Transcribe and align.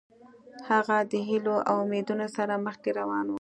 هغه 0.69 0.97
د 1.11 1.13
هیلو 1.27 1.55
او 1.69 1.75
امیدونو 1.85 2.27
سره 2.37 2.53
مخکې 2.65 2.89
روان 2.99 3.25
و. 3.27 3.29